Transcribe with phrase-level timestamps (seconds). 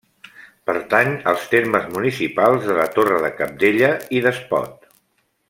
[0.69, 4.91] Pertany als termes municipals de la Torre de Cabdella i d'Espot.